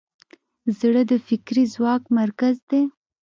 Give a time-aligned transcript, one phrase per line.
[0.79, 2.81] زړه د فکري ځواک مرکز دی.